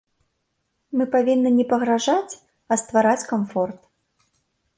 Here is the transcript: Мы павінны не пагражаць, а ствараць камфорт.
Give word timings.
Мы 1.01 1.05
павінны 1.15 1.49
не 1.57 1.65
пагражаць, 1.73 2.33
а 2.73 2.79
ствараць 2.85 3.27
камфорт. 3.35 3.79